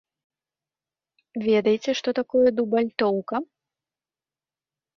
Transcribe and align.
Ведаеце, 1.49 1.91
што 2.01 2.09
такое 2.21 2.47
дубальтоўка? 2.57 3.35